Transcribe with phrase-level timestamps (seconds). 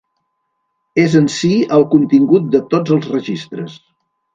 [1.03, 3.83] És en si, el contingut de tots els registres.